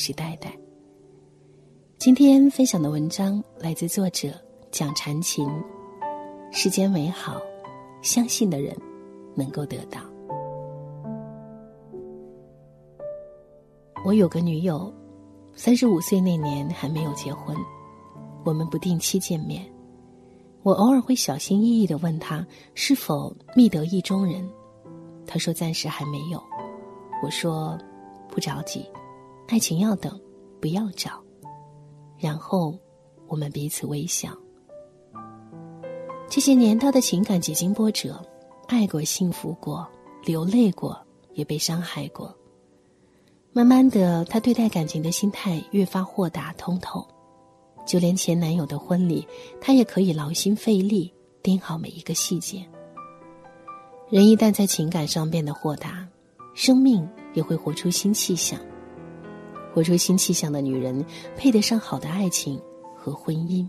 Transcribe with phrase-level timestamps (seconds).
[0.00, 0.50] 是戴戴。
[1.98, 4.30] 今天分享的文章来自作者
[4.70, 5.46] 蒋禅琴。
[6.50, 7.38] 世间美好，
[8.00, 8.74] 相信的人
[9.36, 10.00] 能够得到。
[14.06, 14.90] 我有个女友，
[15.52, 17.54] 三十五岁那年还没有结婚，
[18.42, 19.62] 我们不定期见面。
[20.62, 22.44] 我偶尔会小心翼翼的问她
[22.74, 24.48] 是否觅得意中人，
[25.26, 26.42] 她说暂时还没有。
[27.22, 27.78] 我说
[28.30, 28.82] 不着急，
[29.50, 30.16] 爱情要等，
[30.60, 31.20] 不要找。
[32.16, 32.72] 然后
[33.26, 34.30] 我们彼此微笑。
[36.28, 38.24] 这些年，他的情感几经波折，
[38.68, 39.84] 爱过、幸福过、
[40.24, 40.96] 流泪过，
[41.32, 42.32] 也被伤害过。
[43.52, 47.04] 慢慢的，他对待感情的心态越发豁达通透，
[47.84, 49.26] 就连前男友的婚礼，
[49.60, 51.12] 他也可以劳心费力
[51.42, 52.64] 盯好每一个细节。
[54.10, 56.06] 人一旦在情感上变得豁达，
[56.54, 57.04] 生命
[57.34, 58.60] 也会活出新气象。
[59.72, 61.04] 活出新气象的女人，
[61.36, 62.60] 配得上好的爱情
[62.96, 63.68] 和婚姻。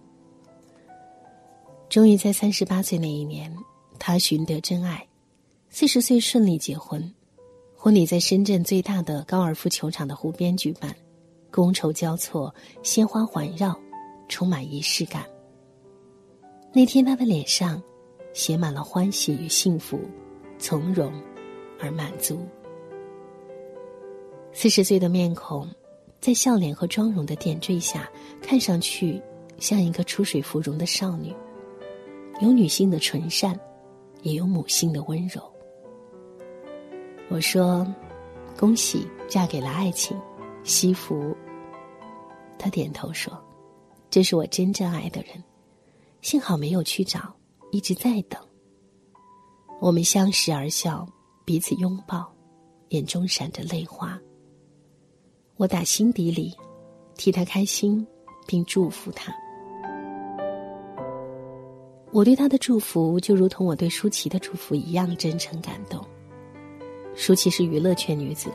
[1.89, 3.53] 终于在三十八岁那一年，
[3.99, 5.05] 他寻得真爱，
[5.69, 7.13] 四十岁顺利结婚，
[7.75, 10.95] 婚礼在深圳最大的高尔夫球场的湖边举办，
[11.51, 13.77] 觥筹交错，鲜花环绕，
[14.29, 15.25] 充满仪式感。
[16.73, 17.81] 那天他的脸上
[18.33, 19.99] 写满了欢喜与幸福，
[20.57, 21.11] 从容
[21.77, 22.39] 而满足。
[24.53, 25.67] 四十岁的面孔，
[26.21, 28.07] 在笑脸和妆容的点缀下，
[28.43, 29.19] 看上去
[29.57, 31.33] 像一个出水芙蓉的少女。
[32.41, 33.59] 有女性的纯善，
[34.21, 35.41] 也有母性的温柔。
[37.27, 37.87] 我说
[38.55, 40.15] ：“恭喜，嫁给了爱情，
[40.63, 41.35] 惜福。”
[42.59, 43.33] 他点头说
[44.11, 45.43] ：“这是我真正爱的人，
[46.21, 47.33] 幸好没有去找，
[47.71, 48.39] 一直在等。”
[49.81, 51.07] 我们相视而笑，
[51.45, 52.31] 彼此拥抱，
[52.89, 54.19] 眼中闪着泪花。
[55.57, 56.55] 我打心底里
[57.15, 58.05] 替他开心，
[58.47, 59.31] 并祝福他。
[62.11, 66.03] 我对他的祝福，就如同我对舒淇的祝福一样真诚感动。
[67.15, 68.49] 舒淇是娱乐圈女子，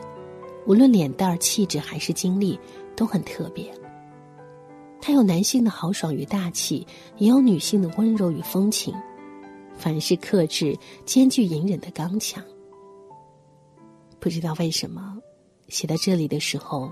[0.65, 2.59] 无论脸蛋儿、气质还是经历，
[2.95, 3.73] 都很特别。
[4.99, 6.85] 她有男性的豪爽与大气，
[7.17, 8.93] 也有女性的温柔与风情，
[9.75, 12.43] 凡事克制，兼具隐忍的刚强。
[14.19, 15.17] 不知道为什么，
[15.67, 16.91] 写到这里的时候，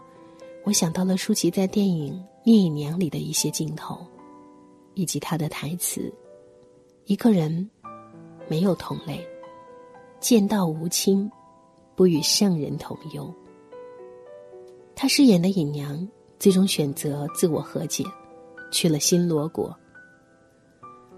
[0.63, 2.13] 我想到了舒淇在电影
[2.43, 4.05] 《聂隐娘》里的一些镜头，
[4.93, 6.13] 以及她的台词。
[7.05, 7.69] 一个人
[8.47, 9.25] 没有同类，
[10.19, 11.29] 见道无亲，
[11.95, 13.33] 不与圣人同忧。
[14.95, 16.07] 他饰演的隐娘
[16.39, 18.03] 最终选择自我和解，
[18.71, 19.75] 去了新罗国。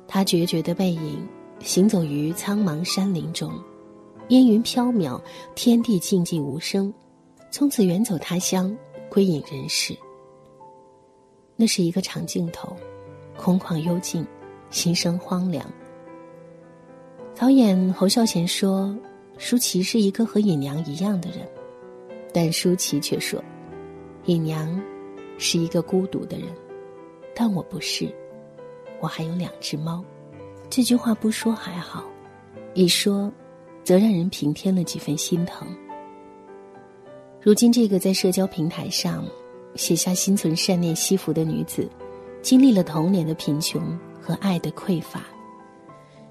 [0.07, 1.27] 他决绝的背影
[1.59, 3.51] 行走于苍茫山林中，
[4.29, 5.21] 烟云飘渺，
[5.55, 6.93] 天地静寂无声，
[7.51, 8.75] 从此远走他乡，
[9.09, 9.95] 归隐人世。
[11.55, 12.75] 那是一个长镜头，
[13.35, 14.25] 空旷幽静。
[14.69, 15.65] 心生荒凉。
[17.33, 18.93] 导演侯孝贤说
[19.39, 21.47] ：“舒淇是一个和尹娘一样的人，
[22.33, 23.41] 但舒淇却说，
[24.25, 24.77] 尹娘
[25.37, 26.49] 是一个孤独的人，
[27.33, 28.13] 但我不是，
[28.99, 30.03] 我还有两只猫。”
[30.69, 32.03] 这句话不说还好，
[32.73, 33.31] 一说，
[33.85, 35.65] 则让人平添了几分心疼。
[37.47, 39.25] 如今，这个在社交平台上
[39.75, 41.89] 写下心存善念惜福的女子，
[42.41, 43.97] 经历了童年的贫穷。
[44.19, 45.25] 和爱的匮乏，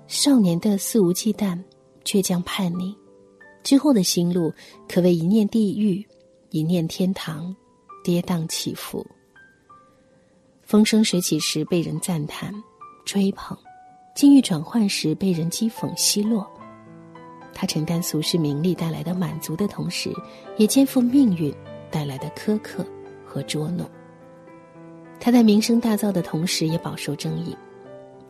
[0.07, 1.59] 少年的肆无忌惮、
[2.05, 2.95] 倔强叛逆，
[3.63, 4.53] 之后的心路
[4.87, 6.07] 可谓一念地狱，
[6.51, 7.57] 一念天堂，
[8.05, 9.03] 跌宕起伏。
[10.65, 12.53] 风生水起时被人赞叹、
[13.07, 13.57] 追捧，
[14.15, 16.47] 境遇转换时被人讥讽、奚落。
[17.59, 20.13] 他承担俗世名利带来的满足的同时，
[20.59, 21.51] 也肩负命运
[21.91, 22.85] 带来的苛刻
[23.25, 23.89] 和捉弄。
[25.19, 27.57] 他在名声大噪的同时，也饱受争议。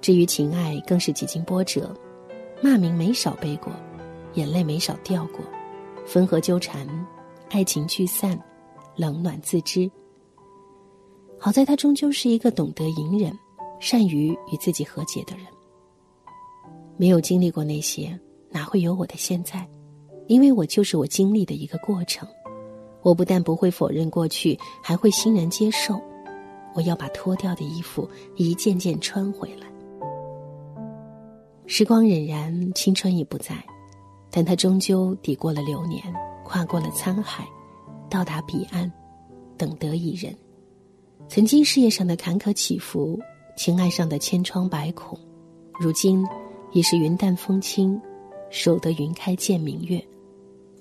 [0.01, 1.93] 至于情爱，更是几经波折，
[2.63, 3.73] 骂名没少背过，
[4.35, 5.41] 眼泪没少掉过，
[6.07, 6.87] 分合纠缠，
[7.51, 8.41] 爱情聚散，
[8.95, 9.91] 冷暖自知。
[11.37, 13.37] 好在他终究是一个懂得隐忍、
[13.81, 15.47] 善于与自己和解的人。
[16.97, 18.17] 没有经历过那些，
[18.51, 19.69] 哪会有我的现在？
[20.27, 22.29] 因为我就是我经历的一个过程。
[23.03, 26.01] 我不但不会否认过去，还会欣然接受。
[26.75, 29.67] 我要把脱掉的衣服一件件穿回来。
[31.67, 33.65] 时光荏苒，青春已不在，
[34.31, 36.03] 但他终究抵过了流年，
[36.45, 37.47] 跨过了沧海，
[38.11, 38.91] 到达彼岸，
[39.57, 40.37] 等得一人。
[41.29, 43.19] 曾经事业上的坎坷起伏，
[43.57, 45.19] 情爱上的千疮百孔，
[45.81, 46.25] 如今
[46.73, 48.01] 已是云淡风轻，
[48.51, 50.03] 守得云开见明月。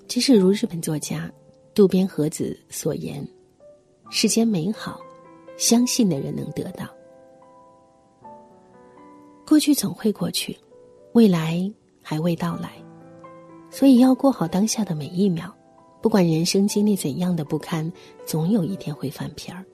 [0.07, 1.31] 只是如日本作家
[1.73, 3.27] 渡边和子所言
[4.09, 4.99] ：“世间美好，
[5.57, 6.87] 相信的人能得到。
[9.47, 10.57] 过去总会过去，
[11.13, 11.71] 未来
[12.01, 12.71] 还未到来，
[13.69, 15.53] 所以要过好当下的每一秒。
[16.01, 17.91] 不管人生经历怎样的不堪，
[18.25, 19.65] 总有一天会翻篇儿，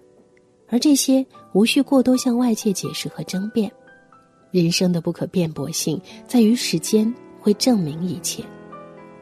[0.70, 3.70] 而这些无需过多向外界解释和争辩。
[4.50, 8.44] 人生的不可辩驳性在于时间会证明一切，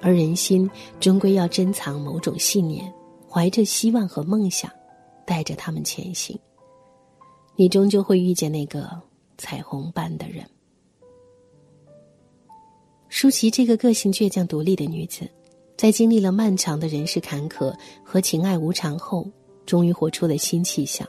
[0.02, 0.70] 而人心
[1.00, 2.94] 终归要珍藏某种信念，
[3.28, 4.70] 怀着希望和梦想，
[5.26, 6.38] 带着他们前行。
[7.56, 8.90] 你终究会遇见那个
[9.38, 10.46] 彩虹般的人。
[13.08, 15.28] 舒淇这个个性倔强独立的女子。
[15.76, 17.74] 在经历了漫长的人世坎坷
[18.04, 19.26] 和情爱无常后，
[19.66, 21.08] 终于活出了新气象。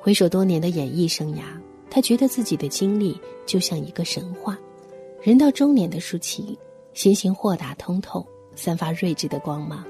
[0.00, 1.42] 回首多年的演艺生涯，
[1.90, 4.56] 他觉得自己的经历就像一个神话。
[5.20, 6.58] 人到中年的舒淇，
[6.94, 9.84] 心性豁达通透，散发睿智的光芒。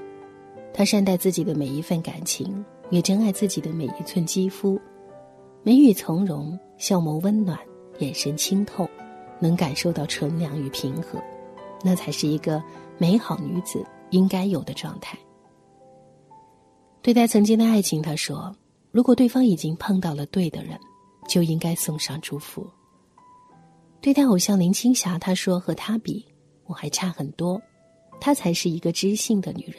[0.73, 4.79] 她善待自己的每一份感情，也珍爱自己的每一寸肌肤。
[5.63, 7.57] 眉宇从容，笑眸温暖，
[7.99, 8.89] 眼神清透，
[9.39, 11.21] 能感受到纯良与平和，
[11.83, 12.61] 那才是一个。
[13.01, 15.17] 美好女子应该有的状态。
[17.01, 18.53] 对待曾经的爱情，他说
[18.91, 20.77] ：“如果对方已经碰到了对的人，
[21.25, 22.67] 就应该送上祝福。”
[24.01, 26.25] 对待偶像林青霞，他说：“和她比，
[26.65, 27.61] 我还差很多，
[28.19, 29.75] 她才是一个知性的女人。”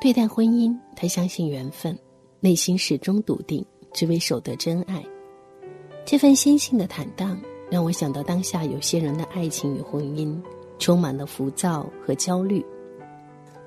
[0.00, 1.98] 对待婚姻，他相信缘分，
[2.40, 5.04] 内心始终笃定，只为守得真爱。
[6.04, 7.40] 这份心性的坦荡，
[7.70, 10.40] 让我想到当下有些人的爱情与婚姻。
[10.78, 12.64] 充满了浮躁和焦虑，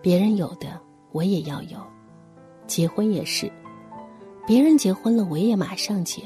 [0.02, 0.80] 别人有的
[1.12, 1.78] 我也要有，
[2.68, 3.52] 结婚也是，
[4.48, 6.22] 别人结婚了我也马上结，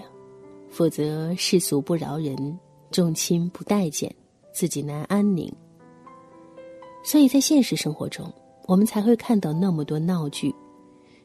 [0.69, 2.59] 否则世俗不饶人，
[2.91, 4.13] 众亲不待见，
[4.53, 5.51] 自己难安宁。
[7.03, 8.31] 所以在现实生活中，
[8.67, 10.53] 我们才会看到那么多闹剧，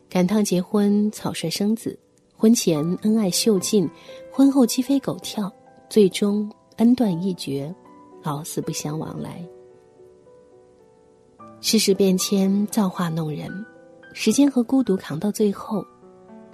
[0.09, 1.99] 赶趟结婚草率生子，
[2.37, 3.89] 婚前恩爱秀尽，
[4.33, 5.51] 婚后鸡飞狗跳，
[5.89, 7.75] 最终恩断义绝。
[8.23, 9.43] 老死不相往来。
[11.63, 13.51] 世事变迁，造化弄人，
[14.13, 15.83] 时间和孤独扛到最后，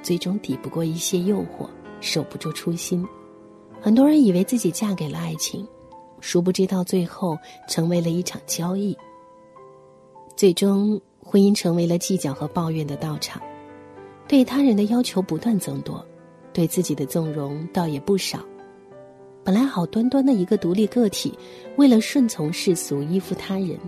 [0.01, 1.69] 最终抵不过一些诱惑，
[2.01, 3.05] 守不住初心。
[3.87, 5.65] 很多人以为自己嫁给了爱情，
[6.19, 7.39] 殊不知到最后
[7.69, 8.99] 成为了一场交易。
[10.35, 13.41] 最终，婚姻成为了计较和抱怨的道场，
[14.27, 16.05] 对他人的要求不断增多，
[16.53, 18.41] 对自己的纵容倒也不少。
[19.45, 21.39] 本来好端端的一个独立个体，
[21.77, 23.79] 为了顺从世俗、依附他人，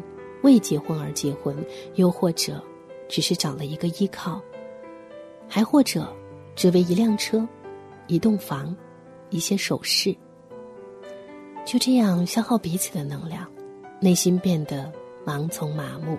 [0.44, 1.56] 为结婚而结婚，
[1.96, 2.62] 又或者
[3.08, 4.40] 只是找了一个依靠，
[5.48, 6.08] 还或者
[6.54, 7.44] 只为一辆车、
[8.06, 8.76] 一栋房、
[9.30, 10.16] 一些首饰，
[11.64, 13.50] 就这样消耗彼此的能量，
[14.00, 14.92] 内心变得
[15.24, 16.18] 盲从麻木，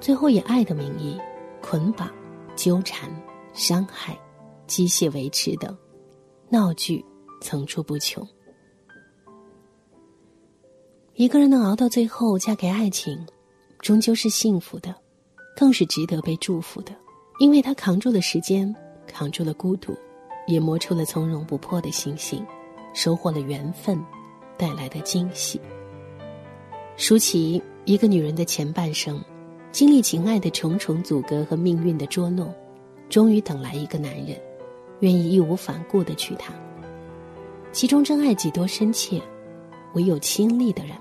[0.00, 1.18] 最后以爱的名义
[1.60, 2.10] 捆绑、
[2.54, 3.10] 纠缠、
[3.52, 4.18] 伤害、
[4.66, 5.76] 机械维持等
[6.48, 7.04] 闹剧。
[7.40, 8.26] 层出不穷。
[11.12, 13.18] 一个人能熬到最后嫁给爱情，
[13.80, 14.94] 终究是幸福的，
[15.54, 16.96] 更是值得被祝福的，
[17.40, 18.74] 因为他扛住了时间，
[19.06, 19.94] 扛住了孤独，
[20.46, 22.44] 也磨出了从容不迫的心性，
[22.92, 23.98] 收获了缘分
[24.56, 25.60] 带来的惊喜。
[26.96, 29.22] 舒淇，一个女人的前半生，
[29.72, 32.54] 经历情爱的重重阻隔和命运的捉弄，
[33.08, 34.40] 终于等来一个男人，
[35.00, 36.54] 愿意义无反顾的娶她。
[37.72, 39.20] 其中真爱几多深切，
[39.94, 40.96] 唯有亲历的人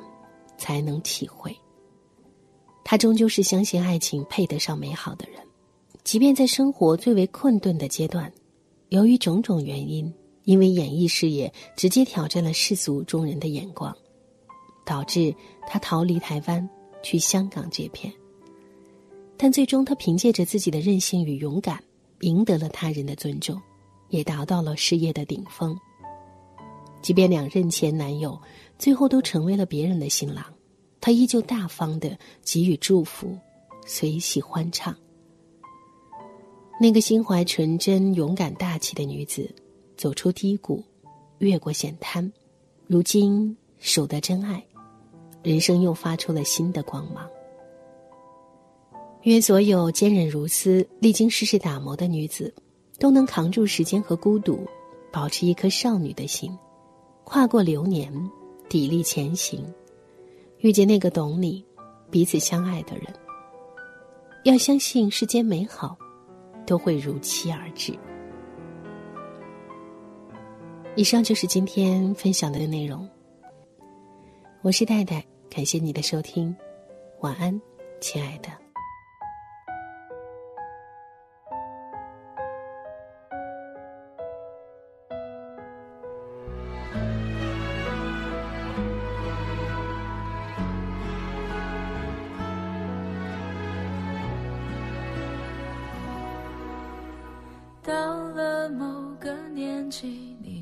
[0.57, 1.55] 才能体会。
[2.83, 5.39] 他终究是相信爱情配得上美好的人，
[6.03, 8.31] 即便在生活最为困顿的阶段，
[8.93, 13.91] 由于种种原因，因为演艺事业直接挑战了世俗中人的眼光，
[14.85, 15.33] 导致
[15.67, 16.69] 他逃离台湾
[17.01, 18.13] 去香港这片。
[19.35, 21.83] 但最终，他凭借着自己的韧性与勇敢，
[22.19, 23.59] 赢得了他人的尊重，
[24.09, 25.75] 也达到了事业的顶峰。
[27.01, 28.39] 即便两任前男友
[28.77, 30.45] 最后都成为了别人的新郎，
[31.01, 33.35] 他依旧大方的给予祝福，
[33.87, 34.95] 随喜欢唱。
[36.79, 39.49] 那个心怀纯真、勇敢大气的女子，
[39.95, 40.83] 走出低谷，
[41.37, 42.29] 越过险滩，
[42.87, 44.61] 如今守得真爱，
[45.43, 47.29] 人生又发出了新的光芒。
[49.21, 52.53] 愿所有坚韧如斯、历经世事打磨的女子，
[52.99, 54.67] 都能扛住时间和孤独，
[55.11, 56.51] 保持一颗少女的心。
[57.23, 58.11] 跨过流年，
[58.67, 59.63] 砥砺前行，
[60.57, 61.63] 遇见那个懂你、
[62.11, 63.05] 彼此相爱的人。
[64.43, 65.97] 要相信世间美好，
[66.65, 67.97] 都会如期而至。
[70.95, 73.09] 以上就是今天分享的内容。
[74.61, 76.55] 我是戴戴，感谢你的收听，
[77.21, 77.59] 晚安，
[77.99, 78.62] 亲爱的。